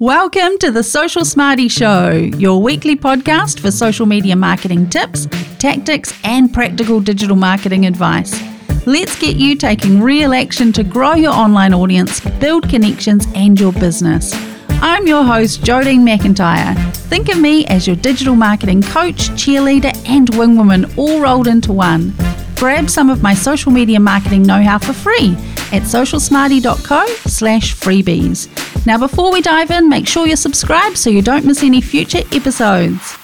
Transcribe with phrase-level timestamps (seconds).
[0.00, 5.26] Welcome to the Social Smarty Show, your weekly podcast for social media marketing tips,
[5.58, 8.40] tactics, and practical digital marketing advice.
[8.86, 13.72] Let's get you taking real action to grow your online audience, build connections, and your
[13.72, 14.32] business.
[14.68, 16.76] I'm your host, Jodine McIntyre.
[17.08, 22.14] Think of me as your digital marketing coach, cheerleader, and wingwoman all rolled into one.
[22.54, 25.36] Grab some of my social media marketing know-how for free
[25.72, 28.48] at socialsmarty.co slash freebies.
[28.86, 32.22] Now before we dive in, make sure you're subscribed so you don't miss any future
[32.32, 33.16] episodes.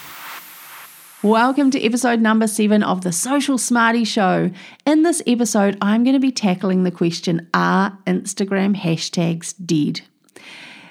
[1.23, 4.51] Welcome to episode number seven of the Social Smarty Show.
[4.85, 10.03] In this episode, I'm going to be tackling the question Are Instagram hashtags dead?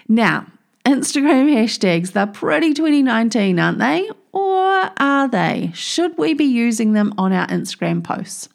[0.08, 0.48] Now,
[0.86, 4.10] Instagram hashtags, they're pretty 2019, aren't they?
[4.32, 5.72] Or are they?
[5.76, 8.50] Should we be using them on our Instagram posts?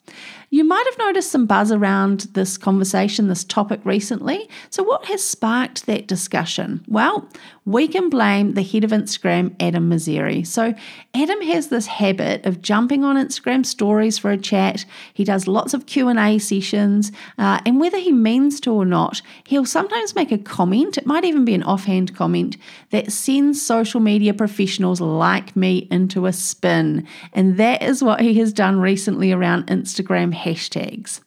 [0.50, 4.48] You might have noticed some buzz around this conversation, this topic recently.
[4.70, 6.82] So, what has sparked that discussion?
[6.88, 7.28] Well,
[7.66, 10.46] we can blame the head of Instagram, Adam Mosseri.
[10.46, 10.72] So,
[11.12, 14.86] Adam has this habit of jumping on Instagram stories for a chat.
[15.12, 19.66] He does lots of Q&A sessions, uh, and whether he means to or not, he'll
[19.66, 22.56] sometimes make a comment, it might even be an offhand comment,
[22.88, 27.06] that sends social media professionals like me into a spin.
[27.34, 31.20] And that is what he has done recently around Instagram hashtags.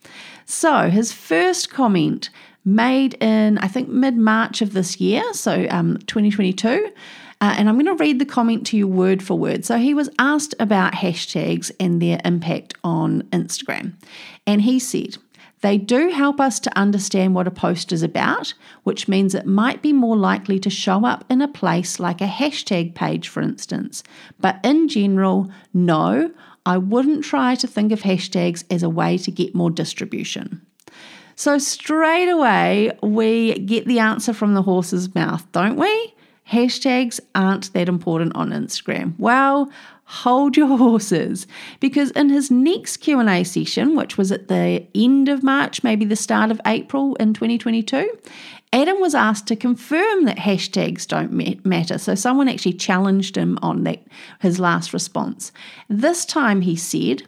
[0.45, 2.29] So, his first comment
[2.65, 6.91] made in, I think, mid March of this year, so um, 2022.
[7.41, 9.65] Uh, and I'm going to read the comment to you word for word.
[9.65, 13.93] So he was asked about hashtags and their impact on Instagram.
[14.45, 15.17] And he said,
[15.61, 19.81] they do help us to understand what a post is about, which means it might
[19.81, 24.03] be more likely to show up in a place like a hashtag page, for instance.
[24.39, 26.31] But in general, no,
[26.65, 30.61] I wouldn't try to think of hashtags as a way to get more distribution.
[31.35, 36.13] So, straight away, we get the answer from the horse's mouth, don't we?
[36.47, 39.13] Hashtags aren't that important on Instagram.
[39.17, 39.71] Well,
[40.03, 41.47] hold your horses
[41.79, 46.17] because in his next Q&A session, which was at the end of March, maybe the
[46.17, 48.09] start of April in 2022,
[48.73, 51.97] Adam was asked to confirm that hashtags don't matter.
[51.97, 54.01] So someone actually challenged him on that
[54.39, 55.51] his last response.
[55.89, 57.23] This time he said,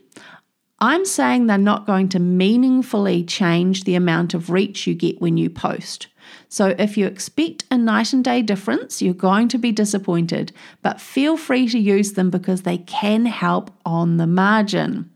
[0.79, 5.37] I'm saying they're not going to meaningfully change the amount of reach you get when
[5.37, 6.07] you post.
[6.47, 11.01] So, if you expect a night and day difference, you're going to be disappointed, but
[11.01, 15.09] feel free to use them because they can help on the margin.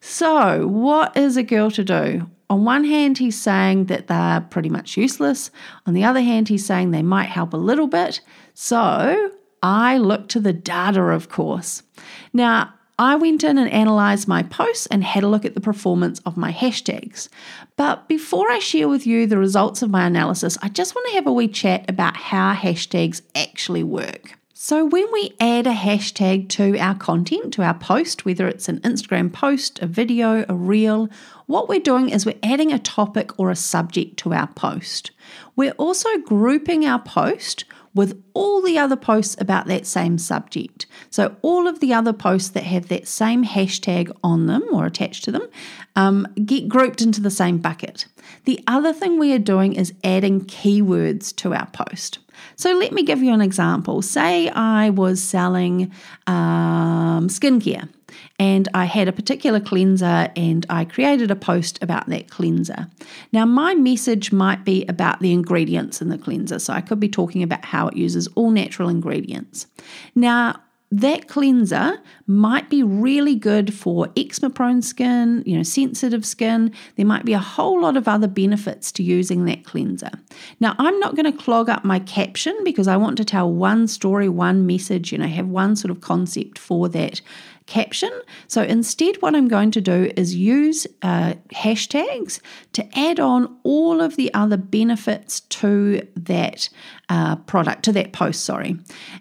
[0.00, 2.26] So, what is a girl to do?
[2.50, 5.52] On one hand, he's saying that they're pretty much useless.
[5.86, 8.20] On the other hand, he's saying they might help a little bit.
[8.54, 9.30] So,
[9.62, 11.84] I look to the data, of course.
[12.32, 16.18] Now, I went in and analysed my posts and had a look at the performance
[16.26, 17.28] of my hashtags.
[17.76, 21.14] But before I share with you the results of my analysis, I just want to
[21.14, 24.39] have a wee chat about how hashtags actually work.
[24.62, 28.80] So, when we add a hashtag to our content, to our post, whether it's an
[28.80, 31.08] Instagram post, a video, a reel,
[31.46, 35.12] what we're doing is we're adding a topic or a subject to our post.
[35.56, 37.64] We're also grouping our post
[37.94, 40.86] with all the other posts about that same subject.
[41.10, 45.24] So, all of the other posts that have that same hashtag on them or attached
[45.24, 45.48] to them
[45.96, 48.06] um, get grouped into the same bucket.
[48.44, 52.20] The other thing we are doing is adding keywords to our post.
[52.56, 54.02] So, let me give you an example.
[54.02, 55.92] Say I was selling
[56.26, 57.88] um, skincare
[58.38, 62.88] and I had a particular cleanser and I created a post about that cleanser.
[63.32, 67.08] Now, my message might be about the ingredients in the cleanser, so I could be
[67.08, 69.66] talking about how it uses all natural ingredients.
[70.14, 70.60] Now,
[70.92, 76.72] that cleanser might be really good for eczema prone skin, you know, sensitive skin.
[76.96, 80.10] There might be a whole lot of other benefits to using that cleanser.
[80.58, 83.86] Now, I'm not going to clog up my caption because I want to tell one
[83.86, 87.20] story, one message, you know, have one sort of concept for that
[87.70, 88.10] caption.
[88.48, 92.40] So instead, what I'm going to do is use uh, hashtags
[92.72, 96.68] to add on all of the other benefits to that
[97.08, 98.76] uh, product, to that post, sorry.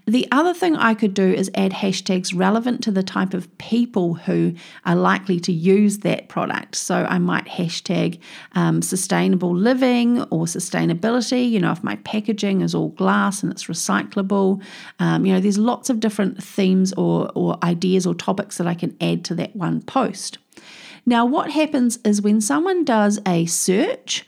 [0.06, 4.16] The other thing I could do is add hashtags relevant to the type of people
[4.16, 6.76] who are likely to use that product.
[6.76, 8.20] So I might hashtag
[8.54, 11.50] um, sustainable living or sustainability.
[11.50, 14.64] You know, if my packaging is all glass and it's recyclable,
[14.98, 18.68] um, you know, there's lots of different themes or, or ideas or topics topics that
[18.68, 20.38] I can add to that one post.
[21.06, 24.26] Now, what happens is when someone does a search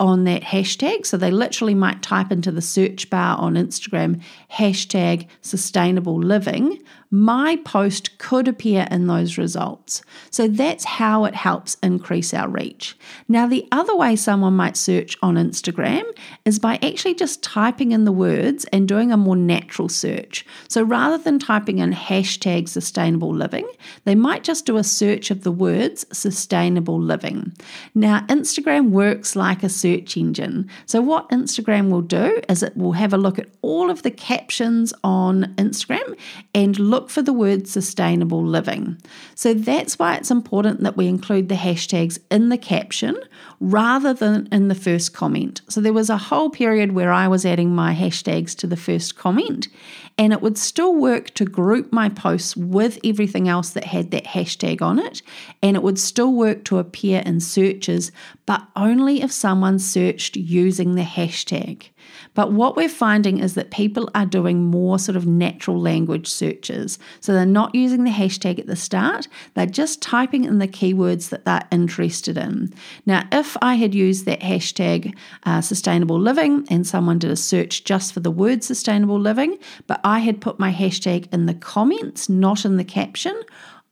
[0.00, 4.20] on that hashtag, so they literally might type into the search bar on Instagram
[4.50, 10.02] hashtag sustainable living, my post could appear in those results.
[10.30, 12.96] So that's how it helps increase our reach.
[13.28, 16.04] Now, the other way someone might search on Instagram
[16.44, 20.44] is by actually just typing in the words and doing a more natural search.
[20.68, 23.68] So rather than typing in hashtag sustainable living,
[24.04, 27.52] they might just do a search of the words sustainable living.
[27.94, 30.68] Now, Instagram works like a search engine.
[30.86, 34.10] So, what Instagram will do is it will have a look at all of the
[34.10, 36.16] captions on Instagram
[36.54, 38.96] and look look for the word sustainable living.
[39.34, 43.14] So that's why it's important that we include the hashtags in the caption
[43.60, 45.60] rather than in the first comment.
[45.68, 49.16] So there was a whole period where I was adding my hashtags to the first
[49.16, 49.68] comment,
[50.16, 54.24] and it would still work to group my posts with everything else that had that
[54.24, 55.20] hashtag on it,
[55.62, 58.12] and it would still work to appear in searches,
[58.46, 61.88] but only if someone searched using the hashtag.
[62.34, 66.98] But what we're finding is that people are doing more sort of natural language searches.
[67.20, 71.30] So they're not using the hashtag at the start, they're just typing in the keywords
[71.30, 72.72] that they're interested in.
[73.06, 77.84] Now, if I had used that hashtag uh, sustainable living and someone did a search
[77.84, 82.28] just for the word sustainable living, but I had put my hashtag in the comments,
[82.28, 83.40] not in the caption,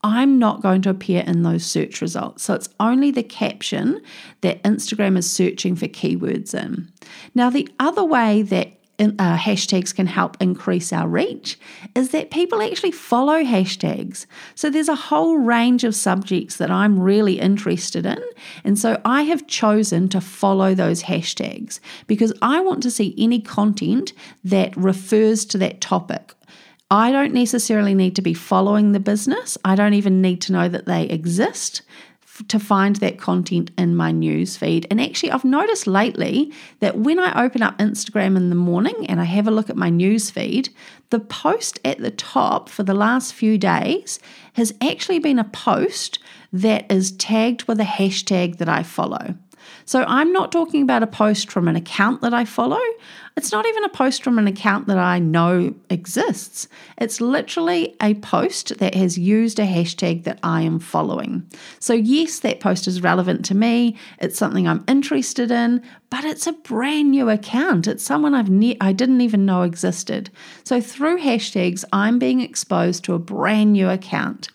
[0.04, 2.42] I'm not going to appear in those search results.
[2.42, 4.02] So it's only the caption
[4.40, 6.90] that Instagram is searching for keywords in.
[7.34, 11.58] Now, the other way that uh, hashtags can help increase our reach
[11.94, 14.26] is that people actually follow hashtags.
[14.54, 18.22] So there's a whole range of subjects that I'm really interested in.
[18.64, 23.40] And so I have chosen to follow those hashtags because I want to see any
[23.40, 24.12] content
[24.44, 26.34] that refers to that topic
[26.92, 29.56] I don't necessarily need to be following the business.
[29.64, 31.80] I don't even need to know that they exist
[32.48, 34.86] to find that content in my news feed.
[34.90, 39.22] And actually, I've noticed lately that when I open up Instagram in the morning and
[39.22, 40.68] I have a look at my news feed,
[41.08, 44.18] the post at the top for the last few days
[44.52, 46.18] has actually been a post
[46.52, 49.34] that is tagged with a hashtag that I follow.
[49.84, 52.80] So I'm not talking about a post from an account that I follow.
[53.36, 56.68] It's not even a post from an account that I know exists.
[56.98, 61.48] It's literally a post that has used a hashtag that I am following.
[61.78, 63.96] So, yes, that post is relevant to me.
[64.18, 67.86] It's something I'm interested in, but it's a brand new account.
[67.86, 70.30] It's someone I've ne- I didn't even know existed.
[70.62, 74.50] So, through hashtags, I'm being exposed to a brand new account.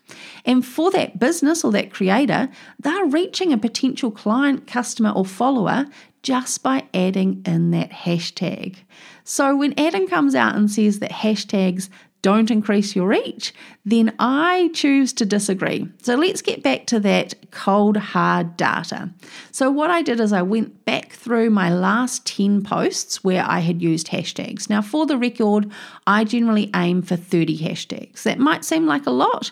[0.45, 5.87] And for that business or that creator, they're reaching a potential client, customer, or follower
[6.27, 8.75] just by adding in that hashtag.
[9.23, 11.87] So when Adam comes out and says that hashtags
[12.21, 13.53] don't increase your reach,
[13.85, 15.87] then I choose to disagree.
[16.01, 19.09] So let's get back to that cold, hard data.
[19.51, 23.59] So, what I did is I went back through my last 10 posts where I
[23.59, 24.69] had used hashtags.
[24.69, 25.71] Now, for the record,
[26.05, 28.23] I generally aim for 30 hashtags.
[28.23, 29.51] That might seem like a lot,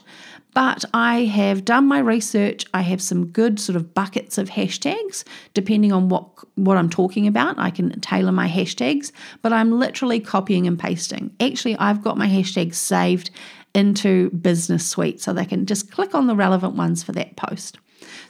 [0.55, 2.65] but I have done my research.
[2.73, 7.27] I have some good sort of buckets of hashtags, depending on what, what I'm talking
[7.27, 7.59] about.
[7.59, 9.11] I can tailor my hashtags,
[9.41, 11.35] but I'm literally copying and pasting.
[11.41, 13.31] Actually, I've got my hashtags saved
[13.73, 17.77] into Business Suite so they can just click on the relevant ones for that post.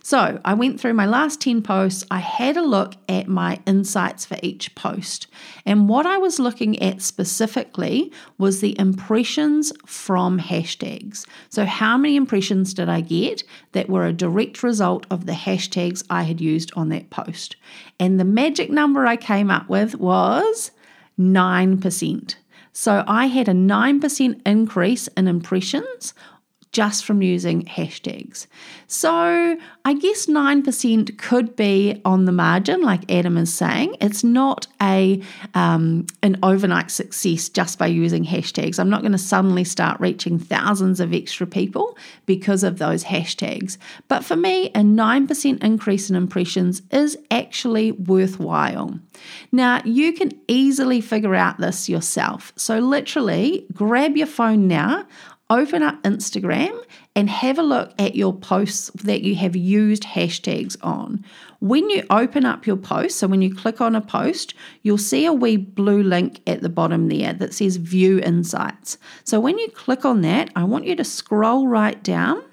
[0.03, 2.05] So I went through my last 10 posts.
[2.11, 5.27] I had a look at my insights for each post.
[5.65, 11.25] And what I was looking at specifically was the impressions from hashtags.
[11.49, 16.03] So, how many impressions did I get that were a direct result of the hashtags
[16.09, 17.55] I had used on that post?
[17.99, 20.71] And the magic number I came up with was
[21.19, 22.35] 9%.
[22.77, 26.13] So I had a 9% increase in impressions
[26.75, 28.47] just from using hashtags.
[28.87, 33.95] So I guess 9% could be on the margin, like Adam is saying.
[34.01, 35.21] It's not a
[35.53, 38.77] um, an overnight success just by using hashtags.
[38.77, 43.77] I'm not going to suddenly start reaching thousands of extra people because of those hashtags.
[44.09, 48.99] But for me, a 9% increase in impressions is actually worthwhile.
[49.53, 52.51] Now, you can easily figure out this yourself.
[52.57, 55.05] So, literally, grab your phone now
[55.49, 56.83] open up Instagram
[57.15, 61.23] and have a look at your posts that you have used hashtags on.
[61.59, 65.25] When you open up your post, so when you click on a post, you'll see
[65.25, 68.97] a wee blue link at the bottom there that says View Insights.
[69.23, 72.43] So when you click on that, I want you to scroll right down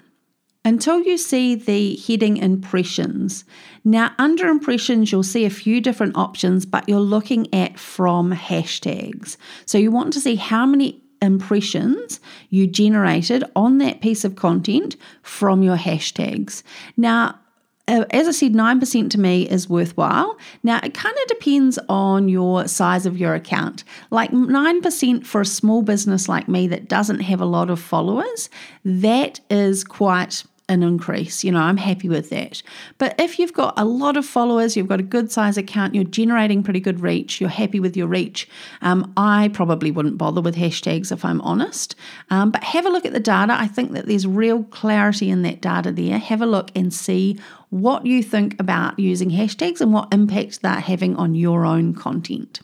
[0.65, 3.43] until you see the heading impressions.
[3.83, 9.35] Now, under impressions, you'll see a few different options, but you're looking at from hashtags.
[9.65, 14.95] So you want to see how many impressions you generated on that piece of content
[15.23, 16.61] from your hashtags.
[16.97, 17.39] Now,
[17.87, 20.37] uh, as I said, 9% to me is worthwhile.
[20.63, 23.83] Now, it kind of depends on your size of your account.
[24.09, 28.49] Like 9% for a small business like me that doesn't have a lot of followers,
[28.85, 31.43] that is quite an increase.
[31.43, 32.61] You know, I'm happy with that.
[32.97, 36.03] But if you've got a lot of followers, you've got a good size account, you're
[36.03, 38.49] generating pretty good reach, you're happy with your reach,
[38.81, 41.95] um, I probably wouldn't bother with hashtags if I'm honest.
[42.29, 43.53] Um, but have a look at the data.
[43.53, 46.17] I think that there's real clarity in that data there.
[46.17, 47.39] Have a look and see
[47.69, 52.61] what you think about using hashtags and what impact they're having on your own content.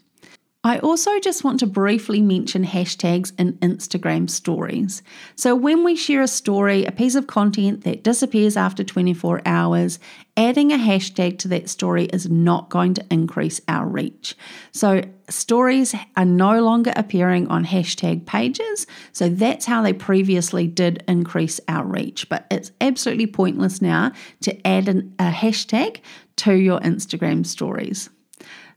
[0.62, 5.02] I also just want to briefly mention hashtags in Instagram stories.
[5.36, 10.00] So, when we share a story, a piece of content that disappears after 24 hours,
[10.36, 14.36] adding a hashtag to that story is not going to increase our reach.
[14.74, 18.86] So, stories are no longer appearing on hashtag pages.
[19.14, 22.28] So, that's how they previously did increase our reach.
[22.28, 24.12] But it's absolutely pointless now
[24.42, 26.02] to add an, a hashtag
[26.36, 28.10] to your Instagram stories.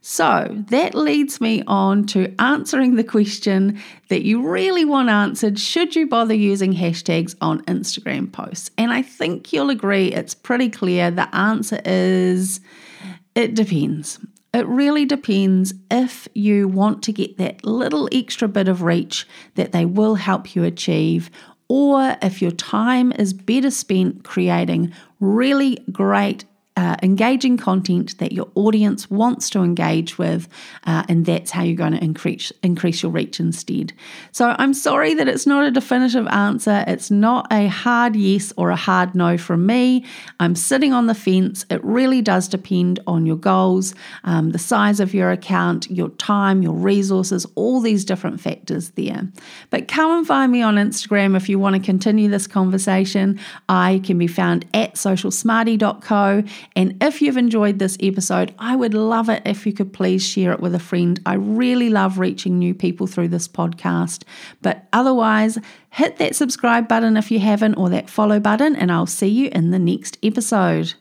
[0.05, 5.95] So that leads me on to answering the question that you really want answered should
[5.95, 8.69] you bother using hashtags on Instagram posts?
[8.77, 12.59] And I think you'll agree it's pretty clear the answer is
[13.33, 14.19] it depends.
[14.53, 19.71] It really depends if you want to get that little extra bit of reach that
[19.71, 21.31] they will help you achieve,
[21.69, 24.91] or if your time is better spent creating
[25.21, 26.43] really great
[26.75, 30.47] uh, engaging content that your audience wants to engage with,
[30.85, 33.93] uh, and that's how you're going to increase increase your reach instead.
[34.31, 36.83] So I'm sorry that it's not a definitive answer.
[36.87, 40.03] It's not a hard yes or a hard no from me.
[40.39, 41.65] I'm sitting on the fence.
[41.69, 46.63] It really does depend on your goals, um, the size of your account, your time,
[46.63, 49.27] your resources, all these different factors there.
[49.69, 53.39] But come and find me on Instagram if you want to continue this conversation.
[53.69, 56.43] I can be found at socialsmarty.co
[56.75, 60.51] and if you've enjoyed this episode, I would love it if you could please share
[60.51, 61.19] it with a friend.
[61.25, 64.23] I really love reaching new people through this podcast.
[64.61, 65.57] But otherwise,
[65.89, 69.49] hit that subscribe button if you haven't, or that follow button, and I'll see you
[69.51, 70.93] in the next episode.